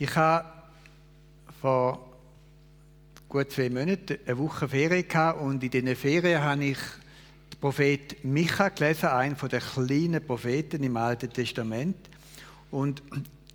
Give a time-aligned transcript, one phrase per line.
[0.00, 0.48] Ich habe
[1.60, 1.98] vor
[3.28, 6.78] gut zwei Monaten eine Woche Ferien gehabt und in diesen Ferien habe ich
[7.52, 11.96] den Prophet Micha gelesen, einen der kleinen Propheten im Alten Testament.
[12.70, 13.02] Und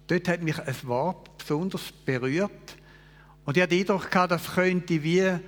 [0.07, 2.75] dort hat mich ein Wort besonders berührt.
[3.45, 5.39] Und ich hatte den Eindruck gehabt, das könnte wie äh,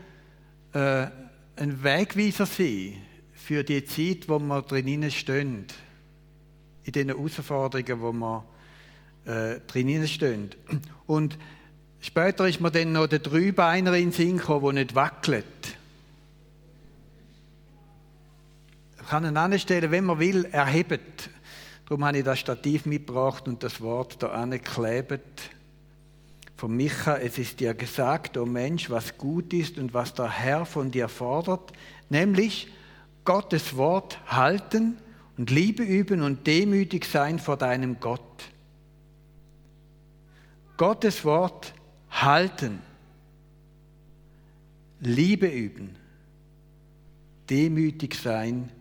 [0.71, 3.01] ein Wegweiser sein
[3.33, 5.65] für die Zeit, wo wir drinnen stehen.
[6.85, 8.45] In den Herausforderungen, wo wir
[9.25, 10.51] äh, drinnen stehen.
[11.07, 11.37] Und
[11.99, 15.45] später ist mir dann noch der Dreibeiner in den Sinn gekommen, der nicht wackelt.
[19.01, 21.29] Ich kann ihn anstellen, wenn man will, erhebt.
[21.87, 25.51] Darum habe ich das Stativ mitgebracht und das Wort da angeklebt.
[26.57, 30.29] Von Micha, es ist dir gesagt, o oh Mensch, was gut ist und was der
[30.29, 31.73] Herr von dir fordert,
[32.09, 32.69] nämlich
[33.25, 34.97] Gottes Wort halten
[35.37, 38.21] und Liebe üben und demütig sein vor deinem Gott.
[40.77, 41.73] Gottes Wort
[42.09, 42.81] halten,
[44.99, 45.95] Liebe üben,
[47.49, 48.71] demütig sein.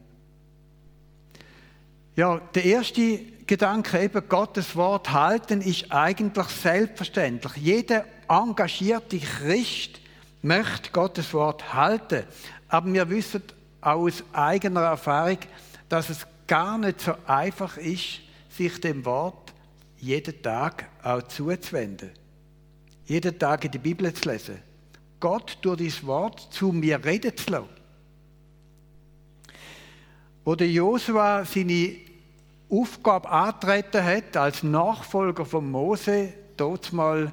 [2.16, 7.56] Ja, der erste Gedanke, eben Gottes Wort halten, ist eigentlich selbstverständlich.
[7.56, 10.00] Jeder engagierte Christ
[10.42, 12.24] möchte Gottes Wort halten.
[12.68, 13.42] Aber wir wissen
[13.80, 15.38] aus eigener Erfahrung,
[15.88, 19.52] dass es gar nicht so einfach ist, sich dem Wort
[19.98, 22.10] jeden Tag auch zuzuwenden.
[23.06, 24.58] Jeden Tag in die Bibel zu lesen.
[25.20, 27.68] Gott durch dieses Wort zu mir reden zu lassen.
[30.44, 31.96] Wo der Josua seine
[32.70, 37.32] Aufgabe antreten hat, als Nachfolger von Mose, dort mal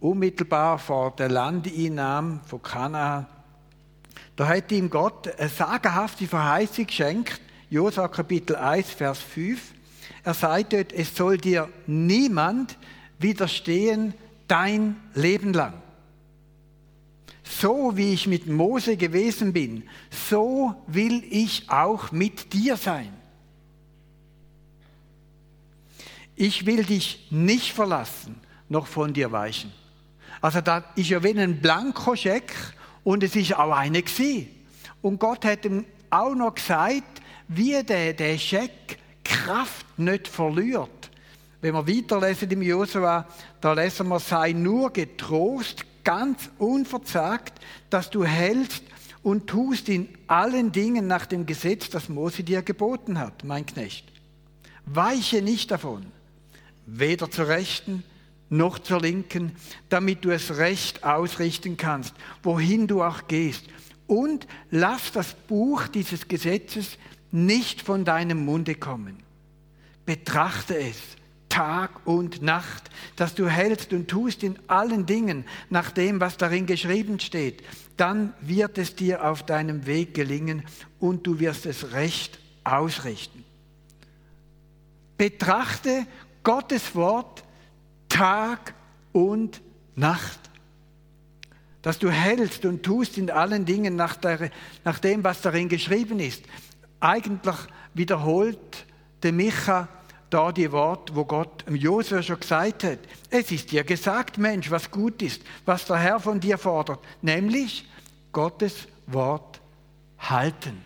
[0.00, 3.26] unmittelbar vor der Landeinnahme von Kanaan,
[4.36, 9.74] da hat ihm Gott eine sagenhafte Verheißung geschenkt, Josua Kapitel 1, Vers 5.
[10.24, 12.76] Er sagt dort, es soll dir niemand
[13.18, 14.14] widerstehen
[14.46, 15.74] dein Leben lang.
[17.42, 23.12] So wie ich mit Mose gewesen bin, so will ich auch mit dir sein.
[26.34, 28.36] Ich will dich nicht verlassen,
[28.68, 29.72] noch von dir weichen.
[30.40, 32.52] Also da ist ja wie ein Blankoscheck
[33.04, 34.48] und es ist auch eine gewesen.
[35.02, 41.10] Und Gott hat ihm auch noch gesagt, wie der, der Scheck Kraft nicht verliert.
[41.60, 43.26] Wenn wir weiterlesen im Josua,
[43.60, 48.82] da lesen wir, sei nur getrost, ganz unverzagt, dass du hältst
[49.22, 54.04] und tust in allen Dingen nach dem Gesetz, das Mose dir geboten hat, mein Knecht.
[54.86, 56.06] Weiche nicht davon,
[56.86, 58.02] weder zur Rechten
[58.48, 59.52] noch zur Linken,
[59.88, 63.64] damit du es recht ausrichten kannst, wohin du auch gehst.
[64.06, 66.98] Und lass das Buch dieses Gesetzes
[67.32, 69.16] nicht von deinem Munde kommen.
[70.06, 70.96] Betrachte es
[71.48, 76.66] Tag und Nacht, dass du hältst und tust in allen Dingen nach dem, was darin
[76.66, 77.62] geschrieben steht.
[77.96, 80.62] Dann wird es dir auf deinem Weg gelingen
[80.98, 83.44] und du wirst es recht ausrichten.
[85.18, 86.06] Betrachte
[86.42, 87.44] Gottes Wort
[88.08, 88.74] Tag
[89.12, 89.60] und
[89.94, 90.42] Nacht
[91.82, 94.50] dass du hältst und tust in allen Dingen nach, der,
[94.84, 96.44] nach, dem, was darin geschrieben ist.
[97.02, 97.56] Eigentlich
[97.94, 98.86] wiederholt
[99.24, 99.88] der Micha
[100.30, 103.00] da die Worte, wo Gott Josua schon gesagt hat.
[103.28, 107.88] Es ist dir gesagt, Mensch, was gut ist, was der Herr von dir fordert, nämlich
[108.30, 109.60] Gottes Wort
[110.20, 110.80] halten.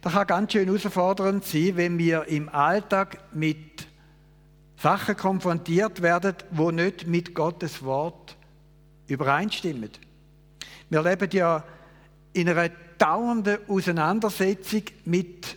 [0.00, 3.86] Das kann ganz schön herausfordernd sein, wenn wir im Alltag mit
[4.82, 8.36] Sachen konfrontiert werden, wo nicht mit Gottes Wort
[9.06, 9.90] übereinstimmen.
[10.90, 11.62] Wir leben ja
[12.32, 15.56] in einer dauernde Auseinandersetzung mit,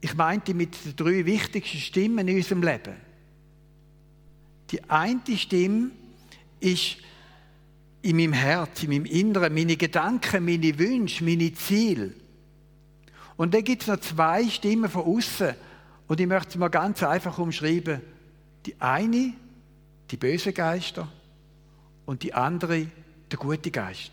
[0.00, 2.94] ich meinte, mit den drei wichtigsten Stimmen in unserem Leben.
[4.70, 5.90] Die eine Stimme
[6.60, 6.96] ist
[8.02, 12.12] in meinem Herz, in meinem Inneren, meine Gedanken, meine Wünsche, meine Ziele.
[13.36, 15.54] Und dann gibt es noch zwei Stimmen von außen.
[16.08, 18.00] Und ich möchte es mal ganz einfach umschreiben.
[18.64, 19.34] Die eine,
[20.10, 21.08] die böse Geister,
[22.06, 22.86] und die andere,
[23.30, 24.12] der gute Geist.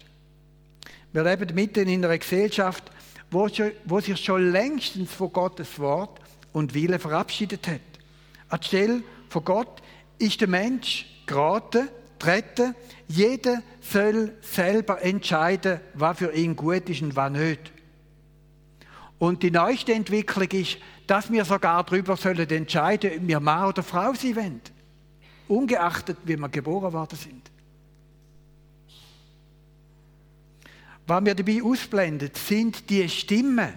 [1.14, 2.92] Wir leben mitten in einer Gesellschaft,
[3.30, 6.20] wo, sich schon längstens von Gottes Wort
[6.52, 7.82] und Wille verabschiedet hat.
[8.50, 9.82] Anstelle von Gott
[10.18, 11.88] ist der Mensch geraten,
[12.18, 12.76] treten.
[13.08, 17.72] Jeder soll selber entscheiden, was für ihn gut ist und was nicht.
[19.20, 23.84] Und die neueste Entwicklung ist, dass wir sogar darüber sollen entscheiden, ob wir Mann oder
[23.84, 24.62] Frau sein wollen.
[25.48, 27.53] Ungeachtet, wie wir geboren worden sind.
[31.06, 33.74] Was wir dabei ausblendet, sind die Stimmen,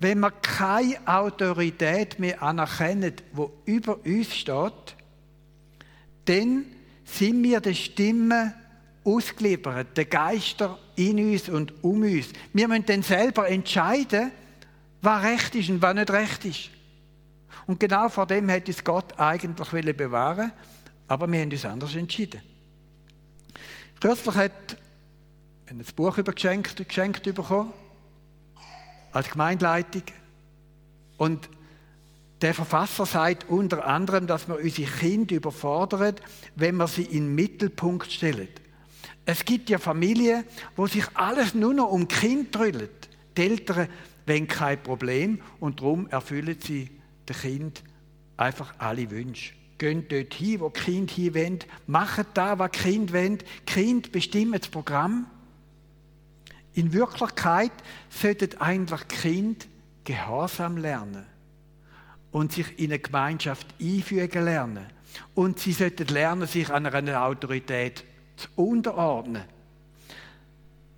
[0.00, 4.96] wenn wir keine Autorität mehr anerkennen, wo über uns steht,
[6.24, 6.64] dann
[7.04, 8.54] sind wir der Stimme
[9.04, 12.28] ausgeliefert, der Geister in uns und um uns.
[12.52, 14.32] Wir müssen dann selber entscheiden,
[15.02, 16.70] was recht ist und was nicht recht ist.
[17.66, 20.52] Und genau vor dem hätte es Gott eigentlich bewahren
[21.12, 22.40] aber wir haben uns anders entschieden.
[24.00, 24.78] Kürzlich hat
[25.66, 27.72] ein Buch übergeschenkt, geschenkt bekommen,
[29.12, 30.02] als Gemeindeleitung.
[31.16, 31.48] Und
[32.40, 36.16] der Verfasser sagt unter anderem, dass wir unsere Kinder überfordern,
[36.56, 38.48] wenn wir sie in den Mittelpunkt stellen.
[39.24, 40.44] Es gibt ja Familien,
[40.74, 43.08] wo sich alles nur noch um Kind drüllt.
[43.36, 43.88] Die Eltern
[44.26, 46.90] wollen kein Problem und darum erfüllen sie
[47.28, 47.82] dem Kind
[48.36, 49.52] einfach alle Wünsche.
[49.78, 53.38] Gehen dort hin, wo die Kinder hin wollen, machen da, was die Kinder wollen.
[53.38, 55.26] Die Kinder bestimmen das Programm.
[56.74, 57.72] In Wirklichkeit
[58.08, 59.66] sollten eigentlich Kinder
[60.04, 61.26] Gehorsam lernen
[62.32, 64.86] und sich in eine Gemeinschaft einfügen lernen.
[65.34, 68.04] Und sie sollten lernen, sich an einer Autorität
[68.36, 69.44] zu unterordnen.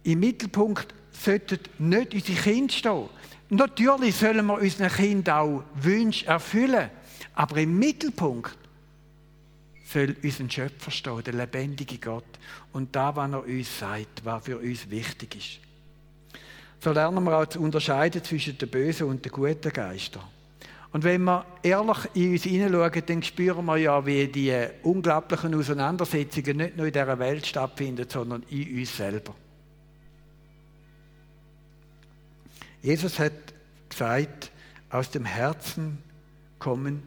[0.04, 3.08] Im Mittelpunkt sollten nicht unsere Kinder stehen.
[3.50, 6.90] Natürlich sollen wir unseren Kindern auch Wünsche erfüllen,
[7.34, 8.56] aber im Mittelpunkt
[9.84, 12.24] soll unser Schöpfer stehen, der lebendige Gott.
[12.72, 15.60] Und da, was er uns sagt, was für uns wichtig ist.
[16.80, 20.22] So lernen wir auch zu unterscheiden zwischen den bösen und den guten Geistern.
[20.92, 26.56] Und wenn wir ehrlich in uns hineinschauen, dann spüren wir ja, wie die unglaublichen Auseinandersetzungen
[26.56, 29.34] nicht nur in dieser Welt stattfinden, sondern in uns selber.
[32.80, 33.32] Jesus hat
[33.88, 34.52] gesagt,
[34.90, 35.98] aus dem Herzen
[36.58, 37.02] kommen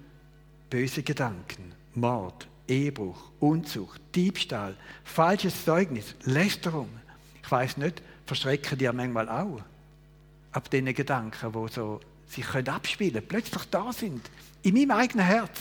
[0.70, 6.90] böse Gedanken, Mord, Ehebruch, Unzucht, Diebstahl, falsches Zeugnis, Lästerung.
[7.42, 9.62] Ich weiß nicht, verschrecken die ja manchmal auch
[10.52, 14.30] ab diesen Gedanken, die so sich können abspielen plötzlich da sind,
[14.64, 15.58] in meinem eigenen Herz.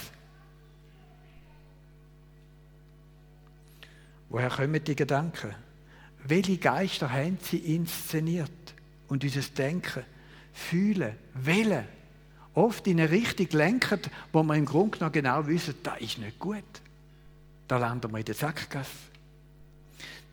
[4.28, 5.54] Woher kommen die Gedanken?
[6.24, 8.50] Welche Geister haben sie inszeniert?
[9.06, 10.02] Und dieses Denken,
[10.52, 11.86] Fühlen, Wählen,
[12.54, 14.00] oft in eine Richtung lenken,
[14.32, 16.64] wo man im Grunde noch genau wissen, da ist nicht gut.
[17.68, 18.90] Da landen wir in der Sackgasse.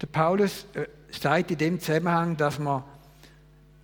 [0.01, 2.83] Der Paulus äh, sagt in dem Zusammenhang, dass wir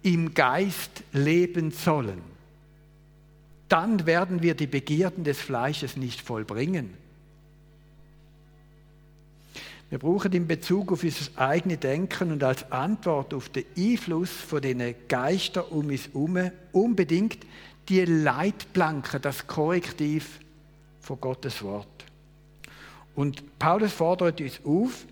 [0.03, 2.21] im Geist leben sollen.
[3.67, 6.93] Dann werden wir die Begierden des Fleisches nicht vollbringen.
[9.89, 14.61] Wir brauchen in Bezug auf unser eigenes Denken und als Antwort auf den Einfluss von
[14.61, 17.39] den Geistern um uns herum unbedingt
[17.89, 20.39] die Leitplanke, das Korrektiv
[20.99, 21.87] von Gottes Wort.
[23.19, 25.05] Und Paulus fordert uns auf,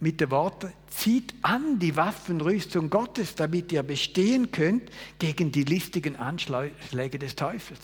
[0.00, 4.90] mit den Worten, zieht an die Waffenrüstung Gottes, damit ihr bestehen könnt
[5.20, 7.78] gegen die listigen Anschläge des Teufels.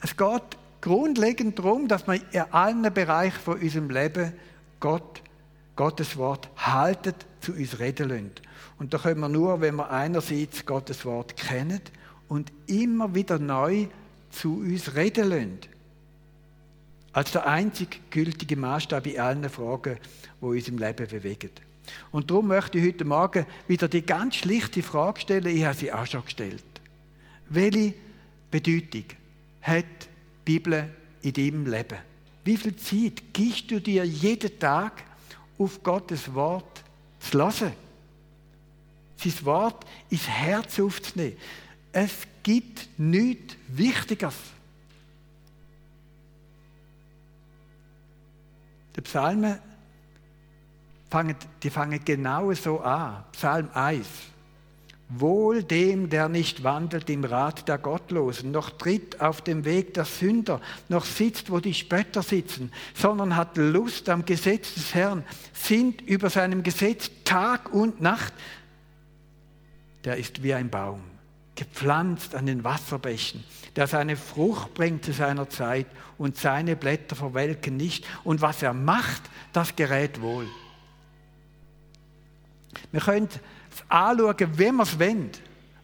[0.00, 4.32] Es geht grundlegend darum, dass man in allen Bereichen von unserem Leben
[4.80, 5.20] Gott,
[5.76, 8.30] Gottes Wort haltet, zu uns reden lassen.
[8.78, 11.82] Und da können wir nur, wenn wir einerseits Gottes Wort kennen
[12.28, 13.88] und immer wieder neu
[14.30, 15.79] zu uns reden lassen
[17.12, 19.98] als der einzig gültige Maßstab in allen Fragen,
[20.40, 21.50] die uns im Leben bewegen.
[22.12, 25.92] Und darum möchte ich heute Morgen wieder die ganz schlichte Frage stellen, ich habe sie
[25.92, 26.62] auch schon gestellt.
[27.48, 27.94] Welche
[28.50, 29.04] Bedeutung
[29.62, 29.84] hat
[30.46, 30.88] die Bibel
[31.22, 31.98] in deinem Leben?
[32.44, 35.02] Wie viel Zeit gibst du dir jeden Tag
[35.58, 36.82] auf Gottes Wort
[37.18, 37.72] zu hören?
[39.16, 41.36] Sein Wort ins Herz aufzunehmen.
[41.92, 42.12] Es
[42.42, 44.34] gibt nichts Wichtigeres.
[48.96, 49.58] Die Psalmen
[51.10, 53.24] fangen, die fangen genau so an.
[53.32, 54.06] Psalm 1.
[55.12, 60.04] Wohl dem, der nicht wandelt im Rat der Gottlosen, noch tritt auf dem Weg der
[60.04, 66.00] Sünder, noch sitzt, wo die Spötter sitzen, sondern hat Lust am Gesetz des Herrn, sinnt
[66.02, 68.32] über seinem Gesetz Tag und Nacht.
[70.04, 71.00] Der ist wie ein Baum,
[71.60, 73.44] gepflanzt an den Wasserbächen,
[73.76, 75.86] der seine Frucht bringt zu seiner Zeit
[76.16, 78.06] und seine Blätter verwelken nicht.
[78.24, 79.20] Und was er macht,
[79.52, 80.46] das gerät wohl.
[82.92, 85.30] Wir können es anschauen, wenn wir es wollen.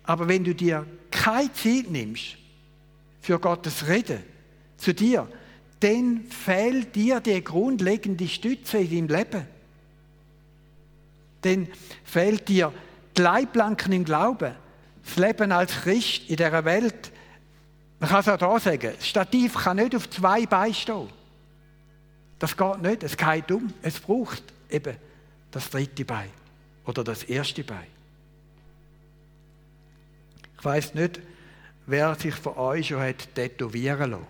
[0.05, 2.39] Aber wenn du dir keine Zeit nimmst
[3.21, 4.23] für Gottes Reden
[4.79, 5.29] zu dir,
[5.81, 9.47] dann fehlt dir die grundlegende Stütze in deinem Leben.
[11.43, 11.69] Dann
[12.03, 12.73] fehlt dir
[13.15, 14.55] die Leitplanken im Glauben.
[15.07, 17.13] Das Leben als Christ in dieser Welt
[17.99, 21.09] man kann es auch hier sagen, das Stativ kann nicht auf zwei Beinen stehen.
[22.39, 23.73] Das geht nicht, es geht um.
[23.81, 24.97] Es braucht eben
[25.51, 26.31] das dritte Bein
[26.85, 27.87] oder das erste Bein.
[30.61, 31.21] weiß nicht,
[31.87, 34.27] wer sich von euch schon hat tätowieren lassen.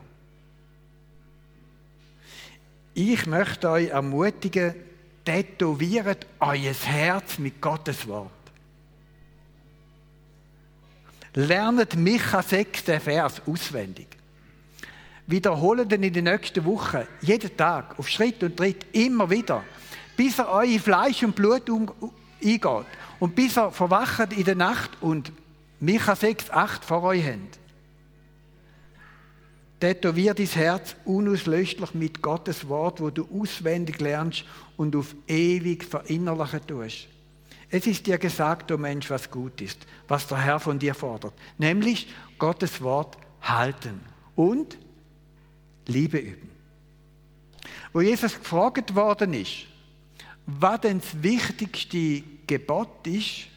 [2.94, 4.74] Ich möchte euch ermutigen,
[5.24, 8.35] tätowiert euer Herz mit Gottes Wort.
[11.36, 14.06] Lernet Micha 6, den Vers auswendig.
[15.26, 19.62] Wiederholen den in den nächsten Wochen, jeden Tag, auf Schritt und Tritt, immer wieder,
[20.16, 21.92] bis er euer Fleisch und Blut um,
[22.42, 22.86] eingeht
[23.20, 25.30] und bis er verwacht in der Nacht und
[25.78, 27.58] Micha 6, 8 vor euch habt.
[29.78, 34.46] Tätowier dein Herz unauslöschlich mit Gottes Wort, wo du auswendig lernst
[34.78, 37.08] und auf ewig verinnerlichen tust.
[37.68, 40.94] Es ist dir gesagt, o oh Mensch, was gut ist, was der Herr von dir
[40.94, 42.08] fordert, nämlich
[42.38, 44.00] Gottes Wort halten
[44.34, 44.78] und
[45.86, 46.50] Liebe üben.
[47.92, 49.66] Wo Jesus gefragt worden ist,
[50.46, 53.48] was denn das wichtigste Gebot ist,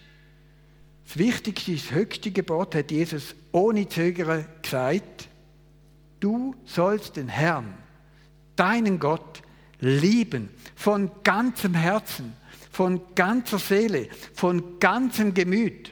[1.05, 5.27] das wichtigste, das höchste Gebot hat Jesus ohne Zögern gesagt,
[6.19, 7.73] du sollst den Herrn,
[8.55, 9.41] deinen Gott,
[9.79, 12.33] lieben von ganzem Herzen,
[12.69, 15.91] von ganzer Seele, von ganzem Gemüt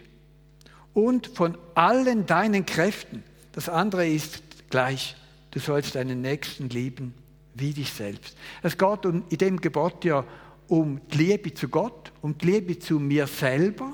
[0.93, 3.23] und von allen deinen Kräften.
[3.51, 5.15] Das andere ist gleich,
[5.51, 7.13] du sollst deinen Nächsten lieben
[7.55, 8.37] wie dich selbst.
[8.61, 10.23] Es geht in dem Gebot ja
[10.67, 13.93] um die Liebe zu Gott, um die Liebe zu mir selber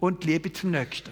[0.00, 1.10] und die Liebe zum Nächsten.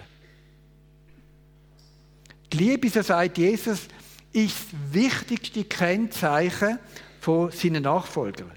[2.51, 3.87] Die Liebe, so sagt Jesus,
[4.31, 6.79] ist das wichtigste Kennzeichen
[7.19, 8.51] von seinen Nachfolgern.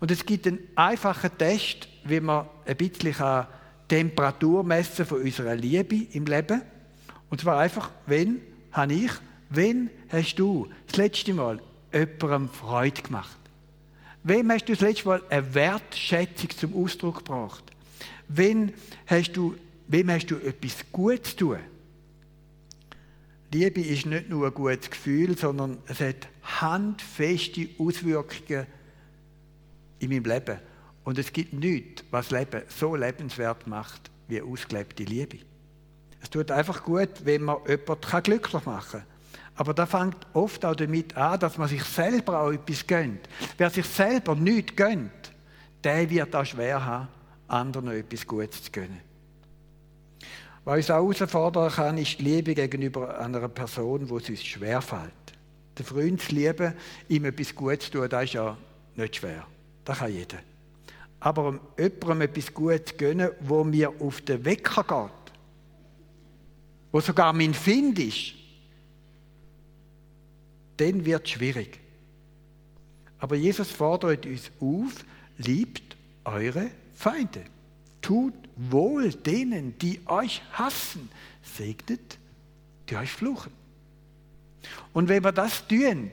[0.00, 3.46] Und es gibt einen einfachen Test, wie man ein bisschen
[3.88, 6.62] Temperatur messen von unserer Liebe im Leben.
[7.30, 8.40] Und zwar einfach, wenn
[8.72, 9.10] habe ich,
[9.50, 11.60] wenn hast du das letzte Mal
[11.92, 13.38] jemandem Freude gemacht?
[14.22, 17.64] Wem hast du das letzte Mal eine Wertschätzung zum Ausdruck gebracht?
[18.28, 18.74] Wenn
[19.06, 19.54] hast du,
[19.86, 21.58] wem hast du etwas Gutes tun?
[23.52, 28.66] Liebe ist nicht nur ein gutes Gefühl, sondern es hat handfeste Auswirkungen
[29.98, 30.58] in meinem Leben.
[31.04, 35.38] Und es gibt nichts, was Leben so lebenswert macht, wie ausgelebte Liebe.
[36.20, 39.18] Es tut einfach gut, wenn man jemanden glücklich machen kann.
[39.54, 43.28] Aber da fängt oft auch damit an, dass man sich selber auch etwas gönnt.
[43.56, 45.32] Wer sich selber nichts gönnt,
[45.82, 47.08] der wird auch schwer haben,
[47.48, 49.00] anderen etwas Gutes zu gönnen.
[50.64, 55.12] Was uns auch herausfordern kann, ist die Liebe gegenüber einer Person, die es uns schwerfällt.
[55.76, 56.74] Der Freund zu lieben,
[57.08, 58.56] ihm etwas Gutes zu tun, das ist ja
[58.94, 59.46] nicht schwer.
[59.88, 60.40] Das kann jeder.
[61.18, 65.34] Aber um jemandem etwas Gutes gönnen, wo mir auf den Wecker geht,
[66.92, 68.34] wo sogar mein Find ist,
[70.76, 71.80] dann wird es schwierig.
[73.18, 75.06] Aber Jesus fordert uns auf,
[75.38, 77.44] liebt eure Feinde.
[78.02, 81.08] Tut wohl denen, die euch hassen.
[81.42, 82.18] Segnet,
[82.90, 83.52] die euch fluchen.
[84.92, 86.10] Und wenn wir das tun,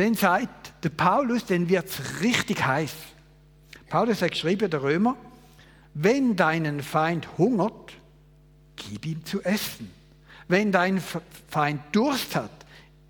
[0.00, 2.94] dann sagt der Paulus, dann wird es richtig heiß.
[3.88, 5.16] Paulus hat geschrieben, der Römer,
[5.94, 7.92] wenn deinen Feind hungert,
[8.76, 9.90] gib ihm zu essen.
[10.48, 11.02] Wenn dein
[11.48, 12.50] Feind Durst hat,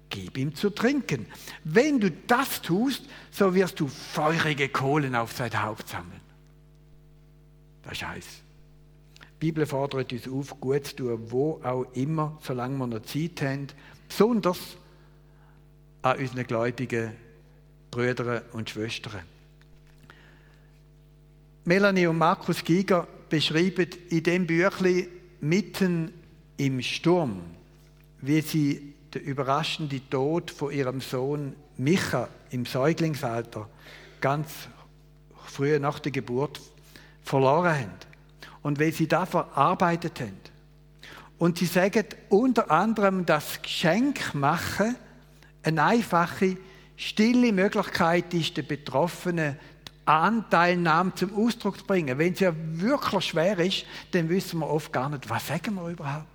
[0.09, 1.27] gib ihm zu trinken.
[1.63, 6.21] Wenn du das tust, so wirst du feurige Kohlen auf sein Haupt sammeln.
[7.85, 8.27] Das ist heiß.
[9.21, 13.41] Die Bibel fordert uns auf, gut zu tun, wo auch immer, solange wir noch Zeit
[13.43, 13.69] haben,
[14.09, 14.77] besonders
[16.03, 17.13] an unseren gläubigen
[17.91, 19.23] Brüdern und Schwestern.
[21.65, 25.07] Melanie und Markus Giger beschreiben in dem Büchlein
[25.41, 26.13] mitten
[26.57, 27.43] im Sturm,
[28.21, 33.69] wie sie den überraschenden Tod von ihrem Sohn Micha im Säuglingsalter
[34.21, 34.51] ganz
[35.47, 36.61] früh nach der Geburt
[37.23, 37.91] verloren haben.
[38.63, 40.37] Und wie sie das verarbeitet haben.
[41.39, 44.97] Und sie sagen unter anderem, das Geschenk machen
[45.63, 46.57] eine einfache,
[46.97, 52.19] stille Möglichkeit ist, den Betroffenen die Anteilnahme zum Ausdruck zu bringen.
[52.19, 55.89] Wenn es ja wirklich schwer ist, dann wissen wir oft gar nicht, was sagen wir
[55.89, 56.27] überhaupt.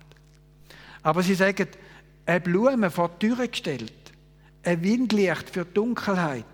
[1.02, 1.68] Aber sie sagen,
[2.24, 3.92] eine Blume vor die Tür gestellt,
[4.64, 6.44] ein Windlicht für die Dunkelheit,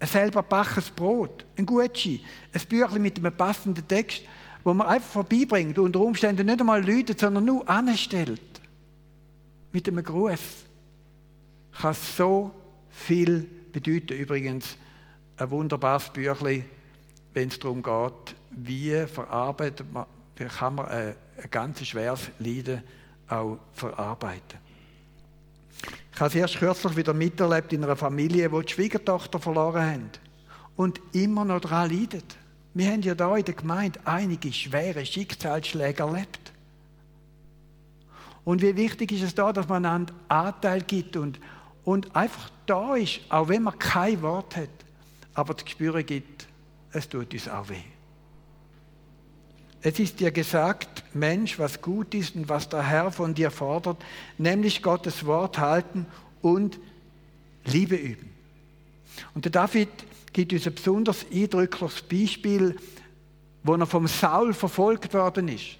[0.00, 4.22] ein selber backenes Brot, ein Gucci, ein Büchlein mit einem passenden Text,
[4.64, 8.40] wo man einfach vorbeibringt und unter Umständen nicht einmal läutet, sondern nur anstellt.
[9.72, 10.40] Mit einem Gruß.
[11.84, 12.50] Kann so
[12.88, 14.14] viel bedeuten.
[14.14, 14.78] Übrigens,
[15.36, 16.64] ein wunderbares Büchlein,
[17.34, 22.82] wenn es darum geht, wie verarbeitet man, wie kann man ein, ein ganz schweres Leiden
[23.28, 24.58] auch verarbeiten.
[26.14, 30.10] Ich habe es erst kürzlich wieder miterlebt in einer Familie, die die Schwiegertochter verloren haben
[30.76, 32.38] und immer noch daran leidet.
[32.72, 36.50] Wir haben ja da in der Gemeinde einige schwere Schicksalsschläge erlebt.
[38.42, 41.38] Und wie wichtig ist es da, dass man einander Anteil gibt und,
[41.84, 44.68] und einfach da ist, auch wenn man kein Wort hat,
[45.34, 46.46] aber das Gespür gibt,
[46.92, 47.82] es tut uns auch weh.
[49.82, 54.02] Es ist dir gesagt, Mensch, was gut ist und was der Herr von dir fordert,
[54.38, 56.06] nämlich Gottes Wort halten
[56.40, 56.78] und
[57.66, 58.30] Liebe üben.
[59.34, 59.90] Und der David
[60.32, 62.76] gibt uns ein besonders eindrückliches Beispiel,
[63.62, 65.76] wo er vom Saul verfolgt worden ist.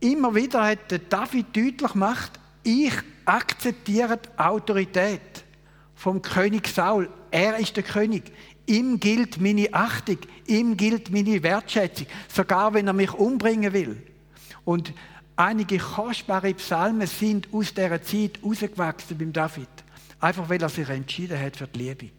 [0.00, 2.92] Immer wieder hat der David deutlich gemacht, ich
[3.24, 5.44] akzeptiere die Autorität
[5.94, 7.08] vom König Saul.
[7.30, 8.24] Er ist der König.
[8.66, 14.02] Ihm gilt meine Achtung, ihm gilt meine Wertschätzung, sogar wenn er mich umbringen will.
[14.64, 14.92] Und
[15.36, 19.68] einige kostbare Psalmen sind aus dieser Zeit rausgewachsen beim David.
[20.20, 22.10] Einfach weil er sich entschieden hat für die Liebe.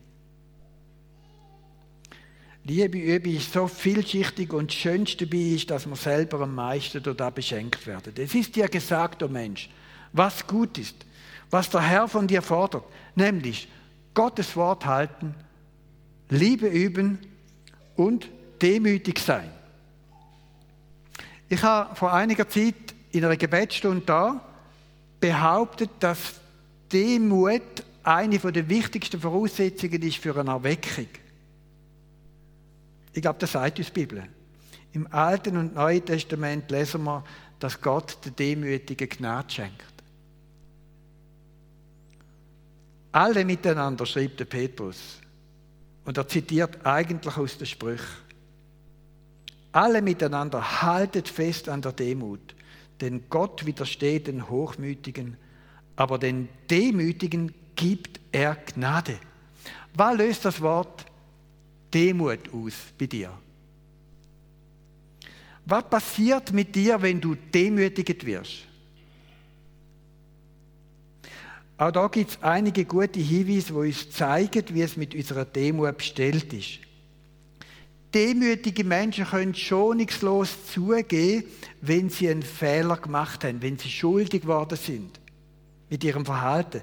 [2.69, 7.01] Liebe Übe ist so vielschichtig und das Schönste dabei ist, dass wir selber am meisten
[7.01, 8.11] da beschenkt werden.
[8.17, 9.69] Es ist dir gesagt, o oh Mensch,
[10.11, 10.95] was gut ist,
[11.49, 12.83] was der Herr von dir fordert,
[13.15, 13.69] nämlich
[14.13, 15.33] Gottes Wort halten,
[16.29, 17.19] Liebe üben
[17.95, 18.27] und
[18.61, 19.49] demütig sein.
[21.47, 22.75] Ich habe vor einiger Zeit
[23.11, 24.41] in einer Gebetsstunde da
[25.21, 26.33] behauptet, dass
[26.91, 27.61] Demut
[28.03, 31.07] eine der wichtigsten Voraussetzungen ist für eine Erweckung.
[33.17, 34.23] Ich glaube, das sagt uns die Bibel.
[34.93, 37.23] Im Alten und Neuen Testament lesen wir,
[37.57, 39.83] dass Gott der Demütigen Gnade schenkt.
[43.11, 45.17] Alle miteinander, schreibt der Petrus.
[46.05, 48.05] Und er zitiert eigentlich aus der Sprüche.
[49.71, 52.53] Alle miteinander haltet fest an der Demut,
[53.01, 55.37] denn Gott widersteht den Hochmütigen,
[55.95, 59.17] aber den Demütigen gibt er Gnade.
[59.95, 61.07] Was löst das Wort
[61.93, 63.31] Demut aus bei dir?
[65.65, 68.67] Was passiert mit dir, wenn du demütigt wirst?
[71.77, 75.97] Auch da gibt es einige gute Hinweise, die uns zeigen, wie es mit unserer Demut
[75.97, 76.79] bestellt ist.
[78.13, 81.43] Demütige Menschen können schonungslos zugeben,
[81.81, 85.19] wenn sie einen Fehler gemacht haben, wenn sie schuldig geworden sind
[85.89, 86.81] mit ihrem Verhalten.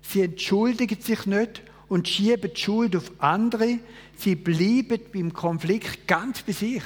[0.00, 3.78] Sie entschuldigen sich nicht und schieben die Schuld auf andere.
[4.16, 6.82] Sie bleiben beim Konflikt ganz bei sich.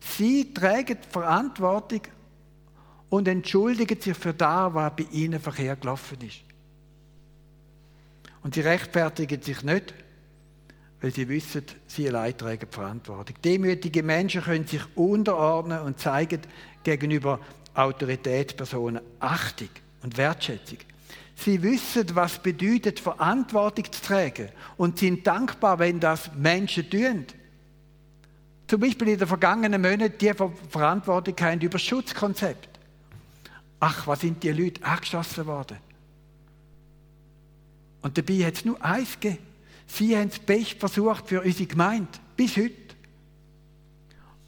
[0.00, 2.00] Sie tragen die Verantwortung
[3.10, 6.38] und entschuldigen sich für das, was bei ihnen verkehrt gelaufen ist.
[8.42, 9.92] Und sie rechtfertigen sich nicht,
[11.02, 13.36] weil sie wissen, sie allein tragen die Verantwortung.
[13.44, 16.40] Demütige Menschen können sich unterordnen und zeigen
[16.82, 17.38] gegenüber
[17.74, 19.68] Autoritätspersonen Achtung
[20.02, 20.78] und Wertschätzung.
[21.36, 27.26] Sie wissen, was bedeutet, Verantwortung zu tragen und sind dankbar, wenn das Menschen tun.
[28.66, 30.32] Zum Beispiel in den vergangenen Monaten die
[30.70, 32.68] Verantwortung haben über das Schutzkonzept.
[33.78, 35.76] Ach, was sind die Leute angeschossen worden?
[38.00, 39.42] Und dabei hat es nur eins gegeben.
[39.86, 42.74] Sie haben das Beste versucht für unsere Gemeinde, bis heute.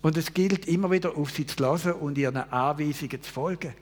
[0.01, 3.75] Und es gilt immer wieder auf sie zu lassen und ihren Anweisungen zu folgen.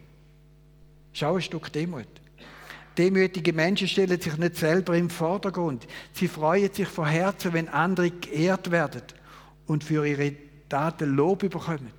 [1.13, 2.09] Schau ein Stück Demut.
[2.97, 5.87] Demütige Menschen stellen sich nicht selber im Vordergrund.
[6.13, 9.03] Sie freuen sich von Herzen, wenn andere geehrt werden
[9.67, 10.33] und für ihre
[10.69, 11.93] Taten Lob bekommen.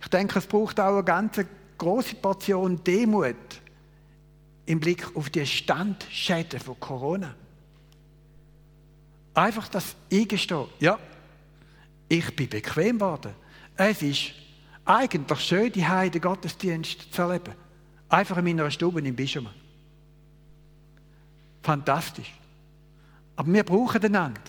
[0.00, 1.40] Ich denke, es braucht auch eine ganz
[1.78, 3.36] große Portion Demut
[4.66, 7.34] im Blick auf die Standschäden von Corona.
[9.34, 10.66] Einfach das eingestehen.
[10.80, 10.98] Ja,
[12.08, 13.32] ich bin bequem geworden.
[13.76, 14.32] Es ist
[14.84, 17.65] eigentlich schön, die Heide Gottesdienst zu erleben.
[18.08, 19.44] Einfach in meiner Stube im Bischof.
[21.62, 22.32] Fantastisch.
[23.34, 24.40] Aber wir brauchen einander.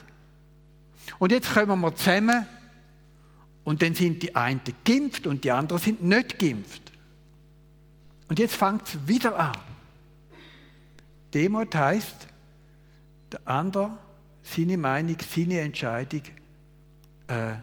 [1.20, 2.46] Und jetzt kommen wir zusammen
[3.64, 6.92] und dann sind die einen geimpft und die anderen sind nicht geimpft.
[8.30, 9.58] Und jetzt fängt es wieder an.
[11.34, 12.28] Demut heißt,
[13.32, 13.98] der andere
[14.44, 16.22] seine Meinung, seine Entscheidung
[17.28, 17.56] äh,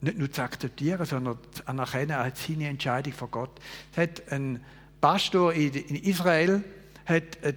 [0.00, 3.60] nicht nur zu akzeptieren, sondern zu anerkennen als seine Entscheidung von Gott.
[3.92, 4.60] Es hat ein
[5.00, 6.62] Pastor in Israel
[7.04, 7.54] hat eine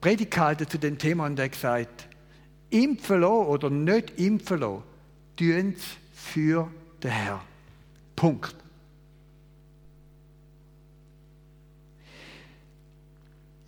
[0.00, 2.08] Predigt gehalten zu dem Thema und hat gesagt,
[2.70, 4.82] impfen oder nicht impfen lassen,
[5.36, 5.76] tun
[6.14, 6.70] für
[7.02, 7.40] den Herrn.
[8.16, 8.61] Punkt.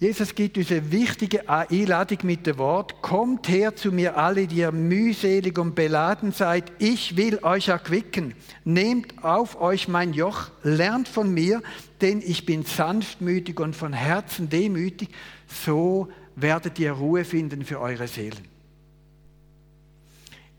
[0.00, 4.56] Jesus gibt uns eine wichtige Einladung mit dem Wort, kommt her zu mir alle, die
[4.56, 8.34] ihr mühselig und beladen seid, ich will euch erquicken.
[8.64, 11.62] Nehmt auf euch mein Joch, lernt von mir,
[12.00, 15.10] denn ich bin sanftmütig und von Herzen demütig,
[15.46, 18.48] so werdet ihr Ruhe finden für eure Seelen.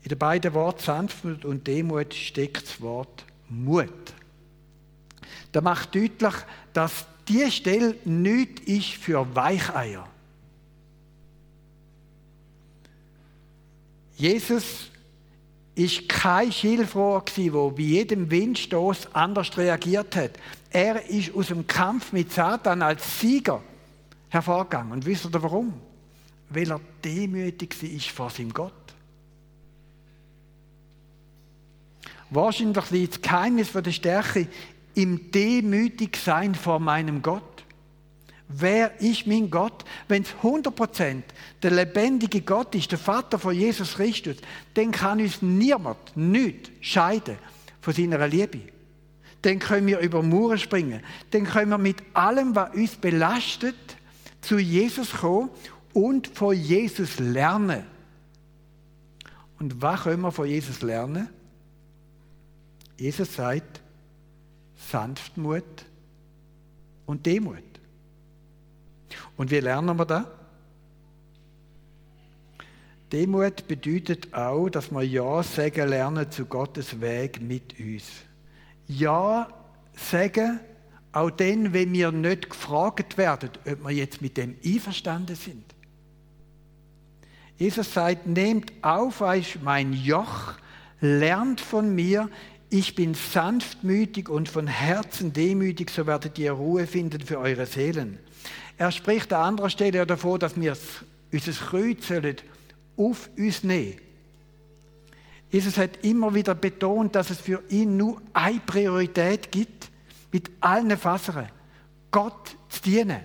[0.02, 3.90] In den beiden Worten Sanftmut und Demut steckt das Wort Mut.
[5.52, 6.34] Da macht deutlich,
[6.72, 10.06] dass diese Stelle nichts ist für Weicheier.
[14.16, 14.90] Jesus
[15.74, 20.32] ist kein Schilfrohr der bei jedem Windstoß anders reagiert hat.
[20.70, 23.62] Er ist aus dem Kampf mit Satan als Sieger
[24.30, 24.92] hervorgegangen.
[24.92, 25.74] Und wisst ihr warum?
[26.48, 28.72] Weil er demütig war vor seinem Gott.
[32.30, 34.48] Wahrscheinlich liegt das Geheimnis der Stärke
[34.96, 37.42] im Demütigsein vor meinem Gott.
[38.48, 39.84] Wer ist mein Gott?
[40.08, 41.22] Wenn es 100%
[41.62, 44.36] der lebendige Gott ist, der Vater von Jesus Christus,
[44.74, 47.36] dann kann uns niemand, nichts scheiden
[47.80, 48.60] von seiner Liebe.
[49.42, 51.00] Dann können wir über Mauern springen.
[51.30, 53.76] Dann können wir mit allem, was uns belastet,
[54.40, 55.50] zu Jesus kommen
[55.92, 57.84] und von Jesus lernen.
[59.58, 61.28] Und was können wir von Jesus lernen?
[62.96, 63.82] Jesus sagt
[64.90, 65.84] Sanftmut
[67.06, 67.62] und Demut.
[69.36, 70.24] Und wie lernen wir das?
[73.12, 78.04] Demut bedeutet auch, dass wir Ja sagen lernen zu Gottes Weg mit uns.
[78.88, 79.48] Ja
[79.94, 80.60] sagen,
[81.12, 85.64] auch dann, wenn wir nicht gefragt werden, ob wir jetzt mit dem einverstanden sind.
[87.58, 90.54] Jesus sagt, nehmt auf euch mein Joch,
[91.00, 92.28] lernt von mir,
[92.78, 98.18] ich bin sanftmütig und von Herzen demütig, so werdet ihr Ruhe finden für eure Seelen.
[98.76, 100.76] Er spricht an anderer Stelle davon, dass wir
[101.32, 102.12] unser Kreuz
[102.98, 103.94] auf uns nehmen.
[105.50, 109.88] Jesus hat immer wieder betont, dass es für ihn nur eine Priorität gibt,
[110.30, 111.48] mit allen Fassern.
[112.10, 113.20] Gott zu dienen.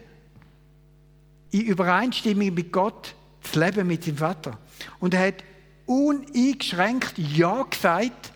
[1.50, 4.58] In Übereinstimmung mit Gott zu leben mit seinem Vater.
[5.00, 5.44] Und er hat
[5.88, 8.31] uneingeschränkt Ja gesagt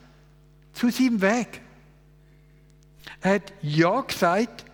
[0.75, 1.61] zu seinem Weg.
[3.21, 4.65] Er hat Ja gesagt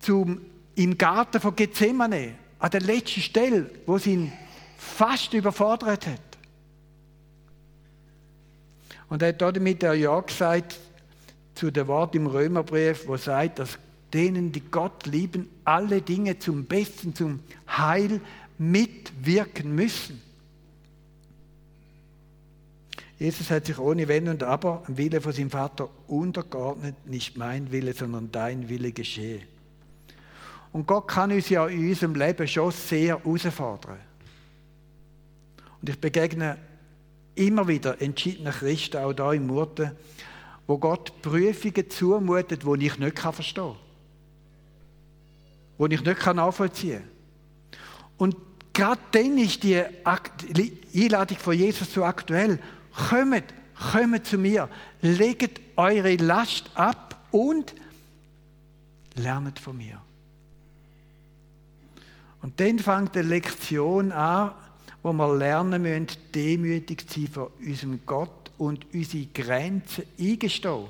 [0.00, 0.42] zum
[0.74, 4.32] im Garten von Gethsemane, an der letzten Stelle, wo sie ihn
[4.76, 6.20] fast überfordert hat.
[9.08, 10.78] Und er hat damit ja gesagt
[11.54, 13.78] zu dem Wort im Römerbrief, wo sagt, dass
[14.12, 18.20] denen, die Gott lieben, alle Dinge zum Besten, zum Heil
[18.58, 20.20] mitwirken müssen.
[23.22, 27.70] Jesus hat sich ohne Wenn und Aber am Wille von seinem Vater untergeordnet, nicht mein
[27.70, 29.42] Wille, sondern dein Wille geschehe.
[30.72, 34.00] Und Gott kann uns ja in unserem Leben schon sehr herausfordern.
[35.80, 36.58] Und ich begegne
[37.36, 39.92] immer wieder entschiedene Christen, auch hier im Murten,
[40.66, 43.76] wo Gott Prüfungen zumutet, die ich nicht verstehen
[45.78, 45.88] kann.
[45.88, 47.78] Die ich nicht nachvollziehen kann.
[48.18, 48.36] Und
[48.72, 49.80] gerade dann ist die
[50.92, 52.58] Einladung von Jesus so aktuell.
[52.94, 53.44] Kommt,
[53.92, 54.68] kommt zu mir,
[55.00, 57.74] legt eure Last ab und
[59.14, 60.00] lernt von mir.
[62.42, 64.52] Und dann fängt eine Lektion an,
[65.02, 70.86] wo wir lernen müssen, demütig zu sein vor unserem Gott und unsere Grenzen eingestehen.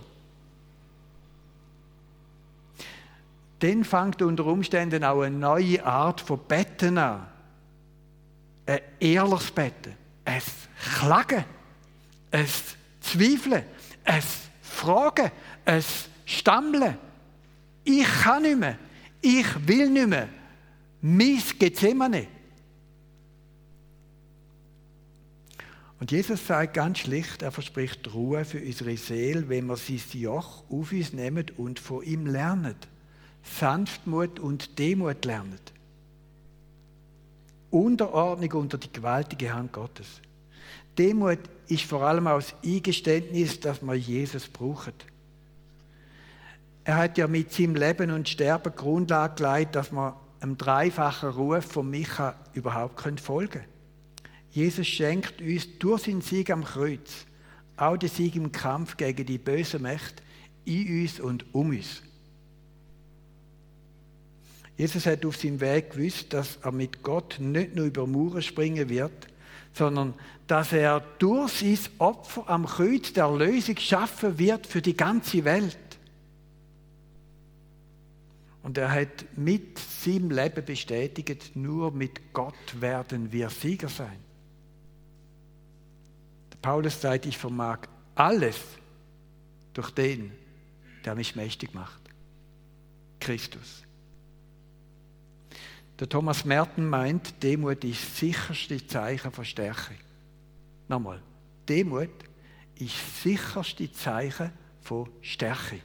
[3.61, 7.29] Dann fängt unter Umständen auch eine neue Art von Betten an.
[8.67, 9.95] Ein ehrliches Betten.
[10.25, 10.43] Ein
[10.99, 11.45] Klagen.
[12.33, 12.47] Ein
[13.01, 13.63] Zweifeln.
[14.05, 14.23] Ein
[14.61, 15.31] Fragen.
[15.65, 15.85] Ein
[16.25, 16.99] Stammeln.
[17.85, 18.79] Ich kann nicht mehr.
[19.21, 20.29] Ich will nicht mehr
[21.03, 22.29] mein Gethsemane.
[25.99, 30.65] Und Jesus sagt ganz schlicht, er verspricht Ruhe für unsere Seele, wenn wir sein Joch
[30.69, 32.77] auf uns nehmen und von ihm lernen.
[33.43, 35.61] Sanftmut und Demut lernen.
[37.71, 40.21] Unterordnung unter die gewaltige Hand Gottes.
[40.99, 45.07] Demut ist vor allem aus Eingeständnis, dass man Jesus braucht.
[46.85, 51.65] Er hat ja mit seinem Leben und Sterben Grundlage gelegt, dass man einem dreifachen Ruf
[51.65, 53.65] von Micha überhaupt folgen können.
[54.51, 57.27] Jesus schenkt uns durch seinen Sieg am Kreuz
[57.77, 60.23] auch den Sieg im Kampf gegen die böse Mächte
[60.65, 62.03] in uns und um uns.
[64.77, 68.89] Jesus hat auf seinem Weg gewusst, dass er mit Gott nicht nur über Mauern springen
[68.89, 69.29] wird,
[69.73, 70.15] sondern
[70.47, 75.79] dass er durch sein Opfer am Kreuz der Lösung schaffen wird für die ganze Welt.
[78.63, 84.19] Und er hat mit seinem Leben bestätigt, nur mit Gott werden wir Sieger sein.
[86.53, 87.81] Der Paulus sagt, ich vermag
[88.15, 88.61] alles
[89.73, 90.33] durch den,
[91.05, 92.01] der mich mächtig macht.
[93.19, 93.83] Christus.
[96.03, 99.95] Der Thomas Merten meint, Demut ist das sicherste Zeichen von Stärke.
[100.89, 101.23] Nochmal,
[101.69, 102.11] Demut
[102.75, 105.79] ist das sicherste Zeichen von Stärke.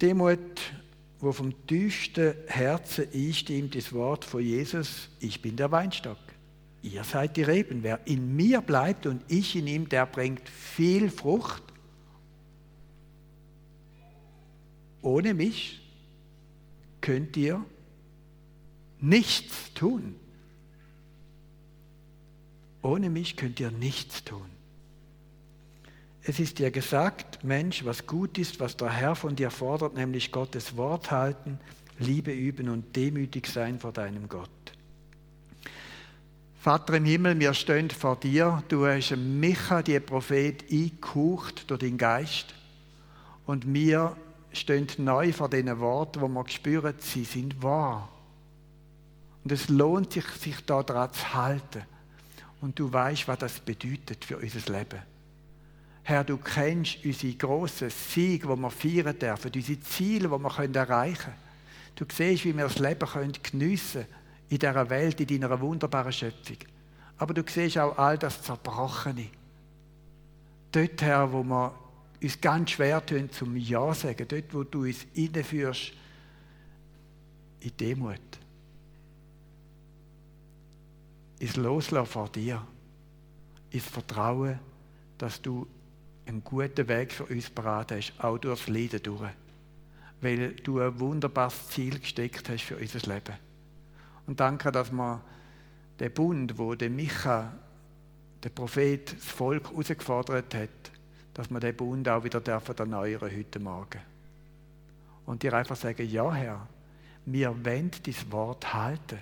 [0.00, 0.60] Demut,
[1.18, 6.18] wo vom tiefsten Herzen einstimmt, das Wort von Jesus, ich bin der Weinstock.
[6.82, 7.82] Ihr seid die Reben.
[7.82, 11.64] Wer in mir bleibt und ich in ihm, der bringt viel Frucht.
[15.02, 15.80] Ohne mich
[17.04, 17.62] könnt ihr
[18.98, 20.14] nichts tun.
[22.80, 24.46] Ohne mich könnt ihr nichts tun.
[26.22, 30.32] Es ist dir gesagt, Mensch, was gut ist, was der Herr von dir fordert, nämlich
[30.32, 31.58] Gottes Wort halten,
[31.98, 34.48] Liebe üben und demütig sein vor deinem Gott.
[36.58, 38.64] Vater im Himmel, wir stehen vor dir.
[38.68, 42.54] Du hast Micha, die Prophet, eingehaucht durch den Geist.
[43.44, 44.16] Und wir
[44.54, 48.08] stehen neu vor diesen Worten, wo wir spüren, sie sind wahr.
[49.42, 51.82] Und es lohnt sich, sich daran zu halten.
[52.60, 55.02] Und du weißt, was das bedeutet für unser Leben.
[56.02, 61.16] Herr, du kennst unsere grossen Siege, die wir feiern dürfen, unsere Ziele, die wir erreichen
[61.16, 61.36] können.
[61.96, 63.08] Du siehst, wie wir das Leben
[63.42, 66.56] geniessen können in dieser Welt, in deiner wunderbaren Schöpfung.
[67.18, 69.28] Aber du siehst auch all das Zerbrochene.
[70.72, 71.72] Dort, Herr, wo wir
[72.24, 75.92] uns ganz schwer tun, zum Ja sagen, dort, wo du uns hineinführst,
[77.60, 78.20] in Demut.
[81.38, 82.66] Ins Loslassen vor dir.
[83.70, 84.58] Ins Vertrauen,
[85.18, 85.66] dass du
[86.26, 89.30] einen guten Weg für uns beraten hast, auch durchs Leiden durch.
[90.20, 93.34] Weil du ein wunderbares Ziel gesteckt hast für unser Leben.
[94.26, 95.22] Und danke, dass wir
[96.00, 97.52] den Bund, wo der Micha,
[98.42, 100.93] der Prophet, das Volk herausgefordert hat,
[101.34, 104.00] dass wir den Bund auch wieder dürfen erneuern heute Morgen.
[105.26, 106.66] Und dir einfach sagen, ja Herr,
[107.26, 109.18] wir wollen dein Wort halten.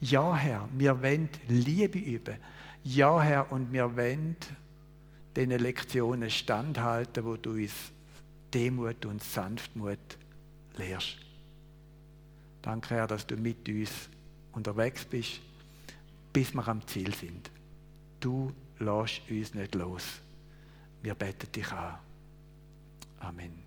[0.00, 2.36] Ja Herr, wir wollen Liebe üben.
[2.84, 4.36] Ja Herr, und wir wollen
[5.34, 7.72] den Lektionen standhalten, wo du uns
[8.52, 9.98] Demut und Sanftmut
[10.76, 11.16] lehrst.
[12.62, 13.90] Danke, Herr, dass du mit uns
[14.52, 15.40] unterwegs bist,
[16.32, 17.50] bis wir am Ziel sind.
[18.20, 20.20] Du lässt uns nicht los.
[21.06, 22.00] Wir beten dich an.
[23.20, 23.65] Amen.